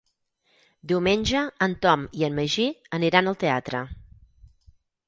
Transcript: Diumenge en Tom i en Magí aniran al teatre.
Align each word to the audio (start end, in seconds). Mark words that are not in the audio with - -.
Diumenge 0.91 1.43
en 1.67 1.77
Tom 1.85 2.09
i 2.23 2.27
en 2.31 2.35
Magí 2.41 2.67
aniran 3.01 3.35
al 3.35 3.41
teatre. 3.47 3.85